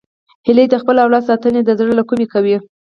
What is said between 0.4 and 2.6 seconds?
هیلۍ د خپل اولاد ساتنه د زړه له کومي کوي